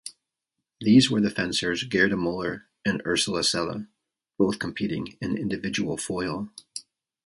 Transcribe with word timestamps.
These 0.79 1.11
were 1.11 1.21
the 1.21 1.29
fencers 1.29 1.83
Gerda 1.83 2.17
Muller 2.17 2.65
and 2.83 3.03
Ursula 3.05 3.43
Selle, 3.43 3.85
both 4.35 4.57
competing 4.57 5.15
in 5.21 5.37
individual 5.37 5.95
foil. 5.95 6.49